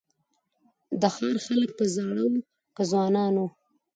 [1.01, 2.39] د ښار خلک که زاړه وه
[2.75, 3.49] که ځوانان وه